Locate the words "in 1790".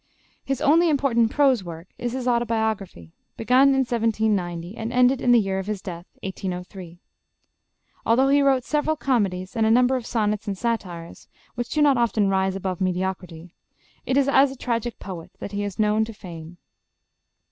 3.67-4.75